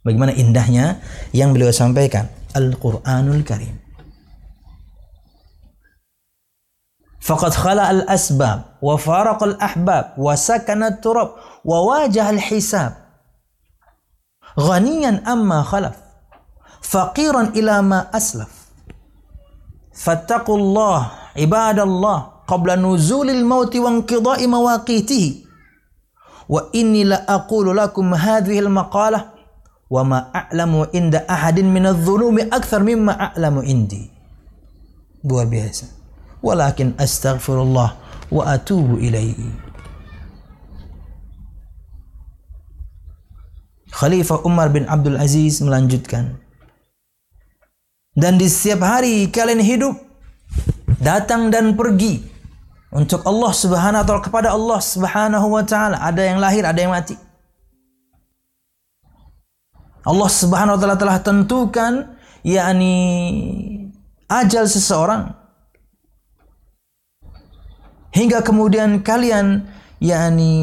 [0.05, 1.01] Bagaimana indahnya
[1.33, 3.81] yang beliau sampaikan Al-Qur'anul Karim.
[7.25, 12.93] Faqad khala al-asbab wa faraq al-ahbab wa sakana turab wa wajah al-hisab.
[14.53, 15.97] Ghaniyan amma khalaf.
[16.85, 18.69] Faqiran ila ma aslaf.
[19.89, 25.49] Fattaqullah ibadallah qabla nuzulil mauti wa inqidai mawaqitihi.
[26.45, 29.34] وإني لأقول لكم هذه المقالة
[29.89, 34.09] wa ma a'lamu inda ahadin minadh-dhulumi akthar mimma a'lamu indi.
[35.25, 35.85] Luar biasa.
[36.41, 37.89] Walakin astaghfirullah
[38.29, 39.49] wa atubu ilaihi.
[43.95, 46.35] Khalifah Umar bin Abdul Aziz melanjutkan.
[48.15, 49.95] Dan di setiap hari kalian hidup
[51.03, 52.23] datang dan pergi
[52.95, 56.95] untuk Allah Subhanahu wa taala kepada Allah Subhanahu wa taala ada yang lahir ada yang
[56.95, 57.19] mati
[60.05, 62.95] Allah Subhanahu wa taala telah tentukan yakni
[64.29, 65.33] ajal seseorang
[68.15, 69.67] hingga kemudian kalian
[69.99, 70.53] yakni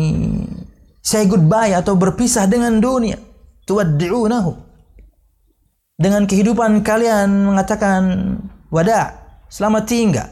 [1.02, 3.18] say goodbye atau berpisah dengan dunia.
[3.62, 4.52] Tuwaddi'unahu.
[5.98, 8.02] Dengan kehidupan kalian mengatakan
[8.72, 10.28] wada selamat tinggal.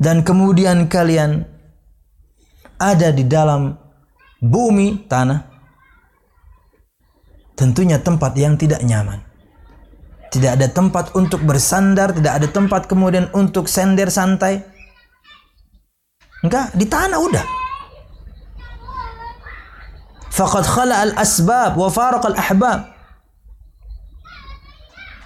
[0.00, 1.46] Dan kemudian kalian
[2.80, 3.81] ada di dalam
[4.42, 5.46] bumi tanah
[7.54, 9.22] tentunya tempat yang tidak nyaman
[10.32, 14.64] tidak ada tempat untuk bersandar, tidak ada tempat kemudian untuk sender santai.
[16.40, 17.44] Enggak, di tanah udah.
[20.32, 22.96] Faqad khala al-asbab wa faraq al-ahbab.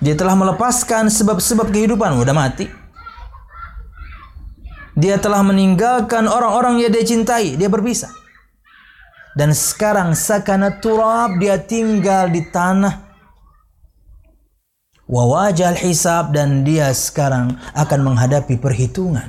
[0.02, 2.66] Dia telah melepaskan sebab-sebab kehidupan, udah mati.
[4.98, 8.25] Dia telah meninggalkan orang-orang yang dia cintai, dia berpisah.
[9.36, 13.04] Dan sekarang sakana turab, dia tinggal di tanah
[15.04, 19.28] wawajal hisab dan dia sekarang akan menghadapi perhitungan.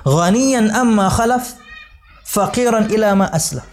[0.00, 1.60] Ghaniyan amma khalaf
[2.24, 3.68] faqiran ila ma aslaf.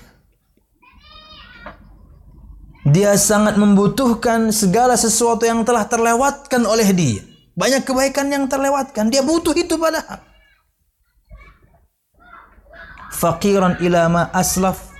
[2.88, 7.23] Dia sangat membutuhkan segala sesuatu yang telah terlewatkan oleh dia.
[7.55, 9.11] Banyak kebaikan yang terlewatkan.
[9.11, 10.23] Dia butuh itu padahal.
[13.18, 14.93] Faqiran ila ma aslaf.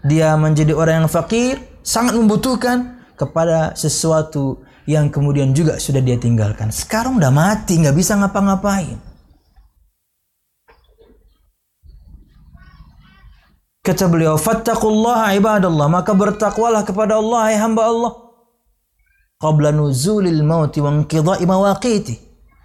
[0.00, 6.72] Dia menjadi orang yang fakir sangat membutuhkan kepada sesuatu yang kemudian juga sudah dia tinggalkan.
[6.72, 8.96] Sekarang udah mati, nggak bisa ngapa-ngapain.
[13.84, 18.12] Kata beliau, "Fattaqullaha ibadallah." Maka bertakwalah kepada Allah, hai hamba Allah.
[19.40, 22.16] Qabla nuzulil mauti wa inqidha'i mawaqiti.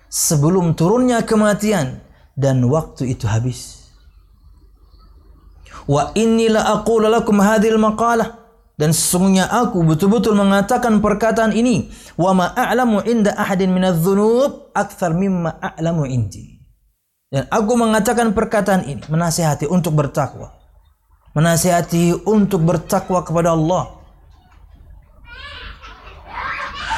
[0.08, 2.00] Sebelum turunnya kematian
[2.36, 3.75] dan waktu itu habis.
[5.86, 8.46] Wa inni la aqulu lakum hadhil maqalah.
[8.76, 11.88] Dan sesungguhnya aku betul-betul mengatakan perkataan ini
[12.20, 16.60] wa ma a'lamu inda ahadin minadz-dzunub akthar mimma a'lamu indi.
[17.32, 20.52] Dan aku mengatakan perkataan ini menasihati untuk bertakwa.
[21.32, 23.96] Menasihati untuk bertakwa kepada Allah.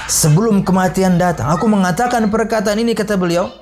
[0.09, 3.53] Sebelum kematian datang aku mengatakan perkataan ini kata beliau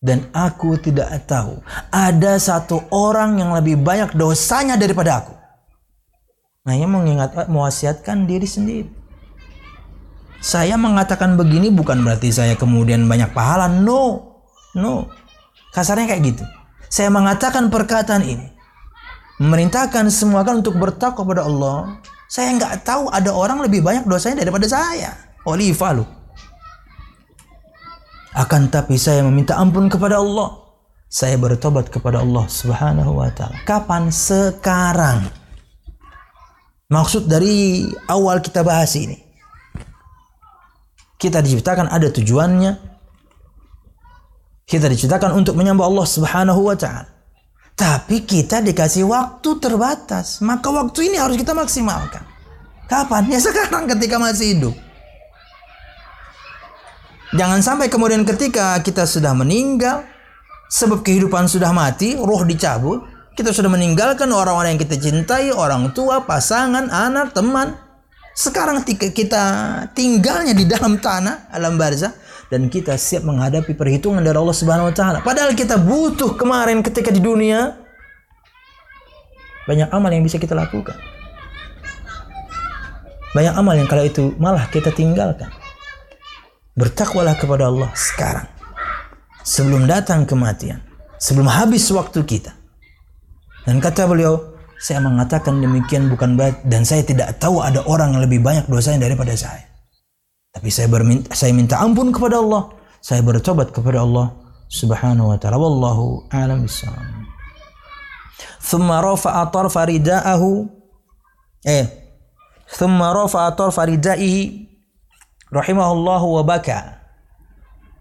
[0.00, 1.60] dan aku tidak tahu
[1.92, 5.40] ada satu orang yang lebih banyak dosanya daripada aku
[6.68, 8.90] hanya mengingat mewasiatkan diri sendiri.
[10.40, 13.68] Saya mengatakan begini bukan berarti saya kemudian banyak pahala.
[13.68, 14.36] No.
[14.76, 15.08] No.
[15.72, 16.44] Kasarnya kayak gitu.
[16.88, 18.48] Saya mengatakan perkataan ini.
[19.40, 22.00] Memerintahkan semua kan untuk bertakwa kepada Allah.
[22.28, 25.16] Saya nggak tahu ada orang lebih banyak dosanya daripada saya.
[25.48, 26.04] Olifah lu.
[28.34, 30.54] Akan tapi saya meminta ampun kepada Allah.
[31.10, 33.58] Saya bertobat kepada Allah Subhanahu wa taala.
[33.66, 34.14] Kapan?
[34.14, 35.26] Sekarang.
[36.86, 39.18] Maksud dari awal kita bahas ini.
[41.18, 42.72] Kita diciptakan ada tujuannya.
[44.62, 47.10] Kita diciptakan untuk menyembah Allah Subhanahu wa taala.
[47.74, 50.38] Tapi kita dikasih waktu terbatas.
[50.38, 52.22] Maka waktu ini harus kita maksimalkan.
[52.86, 53.26] Kapan?
[53.26, 54.89] Ya sekarang ketika masih hidup.
[57.30, 60.02] Jangan sampai kemudian ketika kita sudah meninggal,
[60.66, 66.28] sebab kehidupan sudah mati, roh dicabut, Kita sudah meninggalkan orang-orang yang kita cintai, orang tua,
[66.28, 67.72] pasangan, anak, teman.
[68.36, 69.44] Sekarang kita
[69.96, 72.12] tinggalnya di dalam tanah alam barzah
[72.52, 75.18] dan kita siap menghadapi perhitungan dari Allah Subhanahu wa taala.
[75.24, 77.80] Padahal kita butuh kemarin ketika di dunia
[79.64, 80.98] banyak amal yang bisa kita lakukan.
[83.32, 85.48] Banyak amal yang kalau itu malah kita tinggalkan.
[86.78, 88.46] Bertakwalah kepada Allah sekarang.
[89.42, 90.80] Sebelum datang kematian.
[91.20, 92.52] Sebelum habis waktu kita.
[93.68, 98.24] Dan kata beliau, saya mengatakan demikian bukan berarti dan saya tidak tahu ada orang yang
[98.24, 99.68] lebih banyak dosanya daripada saya.
[100.50, 102.72] Tapi saya berminta, saya minta ampun kepada Allah.
[103.04, 104.32] Saya bertobat kepada Allah
[104.72, 105.60] Subhanahu wa taala.
[105.60, 106.64] Wallahu a'lam.
[108.60, 110.68] Thumma rafa'a tarfa rida'ahu
[111.68, 111.84] eh
[112.72, 114.69] thumma rafa'a tarfa ridaihi
[115.50, 117.02] rahimahullahu wa baka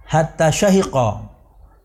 [0.05, 1.29] hatta syahiqa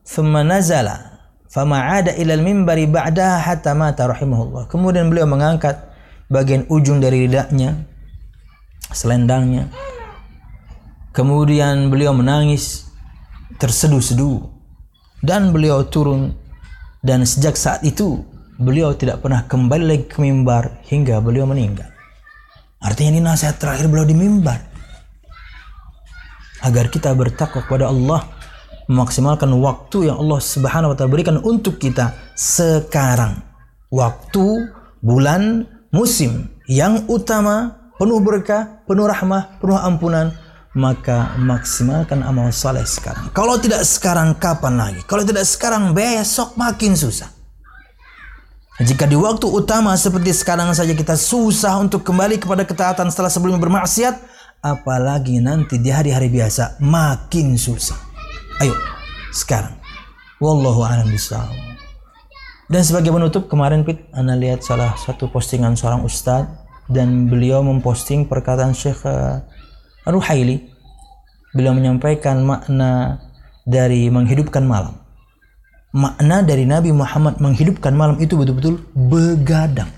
[0.04, 4.68] thumma nazala fama ada ila al-mimbari ba'daha hatta mata rahimahullah.
[4.68, 5.80] Kemudian beliau mengangkat
[6.28, 7.84] bagian ujung dari lidahnya
[8.92, 9.68] selendangnya
[11.14, 12.90] Kemudian beliau menangis
[13.62, 14.50] terseduh-seduh
[15.22, 16.34] dan beliau turun
[17.06, 18.26] dan sejak saat itu
[18.58, 21.86] beliau tidak pernah kembali lagi ke mimbar hingga beliau meninggal.
[22.82, 24.73] Artinya ini nasihat terakhir beliau di mimbar.
[26.64, 28.24] Agar kita bertakwa kepada Allah,
[28.88, 33.44] memaksimalkan waktu yang Allah Subhanahu wa taala berikan untuk kita sekarang.
[33.92, 34.72] Waktu,
[35.04, 40.32] bulan, musim yang utama, penuh berkah, penuh rahmah, penuh ampunan
[40.74, 43.30] maka maksimalkan amal saleh sekarang.
[43.30, 45.00] Kalau tidak sekarang kapan lagi?
[45.06, 47.30] Kalau tidak sekarang besok makin susah.
[48.82, 53.62] Jika di waktu utama seperti sekarang saja kita susah untuk kembali kepada ketaatan setelah sebelumnya
[53.62, 54.33] bermaksiat,
[54.64, 58.00] apalagi nanti di hari-hari biasa makin susah.
[58.64, 58.72] Ayo,
[59.28, 59.76] sekarang.
[60.40, 61.52] Wallahu a'lam bishawab.
[62.64, 66.48] Dan sebagai penutup kemarin Pit, Anda lihat salah satu postingan seorang ustadz
[66.88, 69.44] dan beliau memposting perkataan Syekh eh,
[70.08, 70.72] Ruhaili
[71.52, 73.20] beliau menyampaikan makna
[73.68, 74.96] dari menghidupkan malam.
[75.94, 79.92] Makna dari Nabi Muhammad menghidupkan malam itu betul-betul begadang.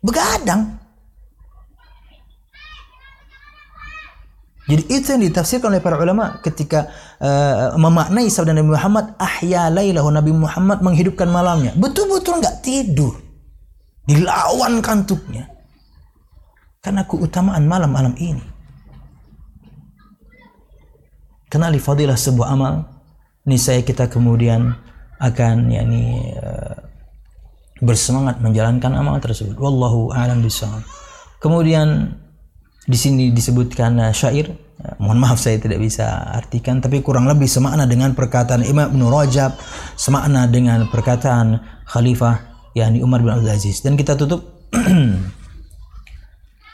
[0.00, 0.77] Begadang.
[4.68, 6.92] Jadi itu yang ditafsirkan oleh para ulama ketika
[7.24, 11.72] uh, memaknai sabda Nabi Muhammad ahya lailahu Nabi Muhammad menghidupkan malamnya.
[11.72, 13.16] Betul-betul nggak tidur.
[14.04, 15.48] Dilawan kantuknya.
[16.84, 18.44] Karena keutamaan malam-malam ini.
[21.48, 22.84] Kenali fadilah sebuah amal,
[23.48, 24.68] ini saya kita kemudian
[25.16, 26.76] akan yakni uh,
[27.80, 29.56] bersemangat menjalankan amal tersebut.
[29.56, 30.84] Wallahu a'lam bishawab.
[31.40, 32.20] Kemudian
[32.87, 36.03] di sini disebutkan uh, syair, uh, mohon maaf saya tidak bisa
[36.35, 39.55] artikan tapi kurang lebih semakna dengan perkataan Imam Ibn Rajab,
[39.95, 42.43] semakna dengan perkataan Khalifah
[42.75, 43.79] yakni Umar bin Abdul Aziz.
[43.79, 44.53] Dan kita tutup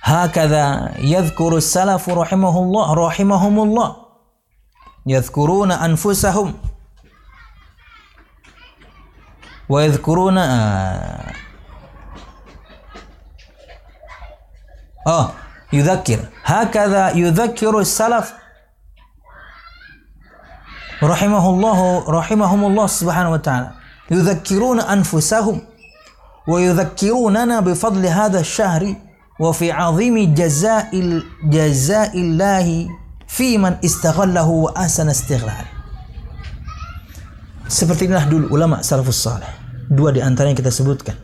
[0.09, 3.95] هكذا يذكر السلف رحمه الله رحمهم الله
[5.07, 6.53] يذكرون أنفسهم
[9.69, 11.33] ويذكرون آه,
[15.07, 15.31] آه
[15.74, 16.20] يذكر.
[16.44, 18.26] هكذا يذكر السلف
[21.02, 21.78] رحمه الله
[22.18, 23.70] رحمهم الله سبحانه وتعالى.
[24.10, 25.56] يذكرون أنفسهم
[26.48, 28.82] ويذكروننا بفضل هذا الشهر
[29.40, 30.90] وفي عظيم جزاء
[31.50, 32.68] جزاء الله
[33.26, 35.72] في من استغله وأحسن استغلاله.
[37.64, 39.48] Seperti inilah dulu ulama salafus salih.
[39.88, 41.16] Dua di antara yang kita sebutkan.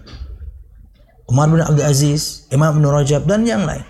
[1.29, 3.85] Umar bin Abdul Aziz, Imam bin Rajab dan yang lain.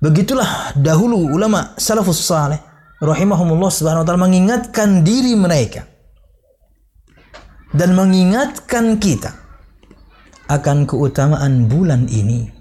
[0.00, 2.60] Begitulah dahulu ulama salafus saleh
[3.00, 5.88] rahimahumullah subhanahu wa taala mengingatkan diri mereka
[7.72, 9.32] dan mengingatkan kita
[10.52, 12.56] akan keutamaan bulan ini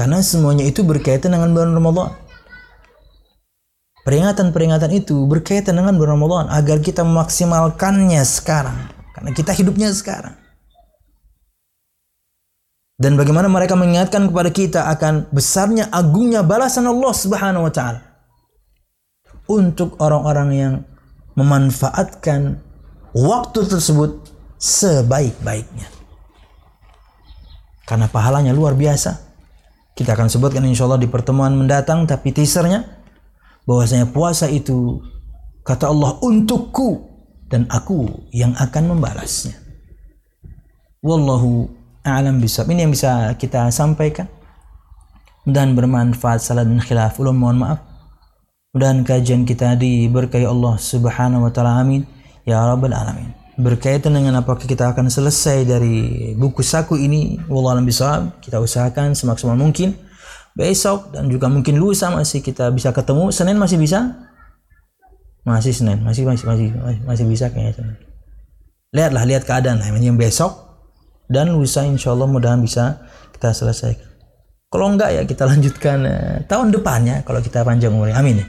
[0.00, 2.16] karena semuanya itu berkaitan dengan bulan Ramadan.
[4.00, 8.88] Peringatan-peringatan itu berkaitan dengan bulan Ramadan agar kita memaksimalkannya sekarang.
[9.12, 10.40] Karena kita hidupnya sekarang.
[13.00, 18.04] Dan bagaimana mereka mengingatkan kepada kita akan besarnya agungnya balasan Allah Subhanahu wa taala
[19.48, 20.74] untuk orang-orang yang
[21.32, 22.60] memanfaatkan
[23.16, 24.28] waktu tersebut
[24.60, 25.88] sebaik-baiknya.
[27.88, 29.32] Karena pahalanya luar biasa.
[29.96, 32.84] Kita akan sebutkan insya Allah di pertemuan mendatang tapi teasernya
[33.64, 35.00] bahwasanya puasa itu
[35.64, 37.08] kata Allah untukku
[37.48, 39.56] dan aku yang akan membalasnya.
[41.00, 42.72] Wallahu a'lam bisawab.
[42.72, 44.28] Ini yang bisa kita sampaikan
[45.44, 47.20] dan bermanfaat salah dan khilaf.
[47.20, 47.80] Ulun mohon maaf.
[48.70, 51.82] Dan kajian kita diberkahi Allah Subhanahu wa taala.
[51.82, 52.06] Amin.
[52.46, 53.34] Ya rabbal alamin.
[53.60, 59.52] berkaitan dengan apakah kita akan selesai dari buku saku ini wallahu bisa kita usahakan semaksimal
[59.52, 59.92] mungkin
[60.56, 64.16] besok dan juga mungkin lusa masih kita bisa ketemu Senin masih bisa
[65.44, 68.00] masih Senin masih masih masih masih, masih bisa kayaknya
[68.96, 70.69] lihatlah lihat keadaan yang besok
[71.30, 74.10] dan lusa insya Allah mudah bisa kita selesaikan
[74.70, 78.46] kalau enggak ya kita lanjutkan eh, tahun depannya kalau kita panjang umur amin ya.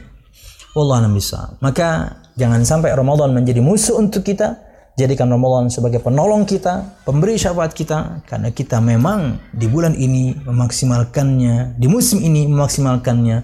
[0.72, 4.70] Bisa maka jangan sampai Ramadan menjadi musuh untuk kita.
[4.92, 11.80] Jadikan Ramadan sebagai penolong kita, pemberi syafaat kita, karena kita memang di bulan ini memaksimalkannya,
[11.80, 13.38] di musim ini memaksimalkannya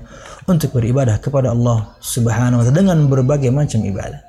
[0.43, 4.21] untuk beribadah kepada Allah Subhanahu wa taala dengan berbagai macam ibadah.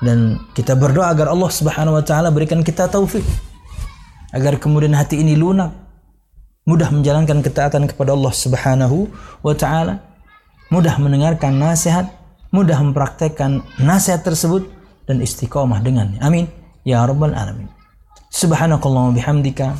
[0.00, 3.22] Dan kita berdoa agar Allah Subhanahu wa taala berikan kita taufik
[4.36, 5.72] agar kemudian hati ini lunak,
[6.68, 9.08] mudah menjalankan ketaatan kepada Allah Subhanahu
[9.40, 10.04] wa taala,
[10.68, 12.12] mudah mendengarkan nasihat,
[12.52, 14.68] mudah mempraktekkan nasihat tersebut
[15.08, 16.20] dan istiqomah dengannya.
[16.20, 16.44] Amin.
[16.84, 17.72] Ya Rabbal Alamin.
[18.28, 19.72] Subhanakallahumma bihamdika.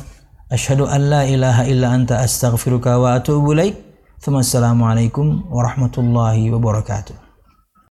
[0.49, 3.77] Ashhadu an la ilaha illa anta astaghfiruka wa atubu ilaik.
[4.17, 7.26] Assalamualaikum warahmatullahi wabarakatuh.